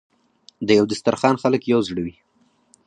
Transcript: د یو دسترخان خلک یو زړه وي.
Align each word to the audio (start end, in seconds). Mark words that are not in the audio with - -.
د 0.67 0.69
یو 0.77 0.85
دسترخان 0.91 1.35
خلک 1.43 1.61
یو 1.65 1.79
زړه 1.87 2.01
وي. 2.05 2.15